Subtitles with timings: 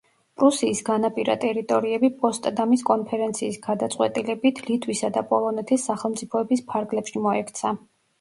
[0.41, 7.75] პრუსიის განაპირა ტერიტორიები პოსტდამის კონფერენციის გადაწყვეტილებით ლიტვისა და პოლონეთის სახელმწიფოების ფარგლებში მოექცა.